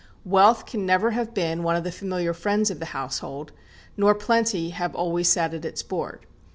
Wealth 0.25 0.65
can 0.65 0.83
never 0.83 1.11
have 1.11 1.31
been 1.35 1.61
one 1.61 1.75
of 1.75 1.83
the 1.83 1.91
familiar 1.91 2.33
friends 2.33 2.71
of 2.71 2.79
the 2.79 2.85
household, 2.87 3.51
nor 3.95 4.15
plenty 4.15 4.71
have 4.71 4.95
always 4.95 5.29
sat 5.29 5.53
at 5.53 5.63
its 5.63 5.83
board. 5.83 6.25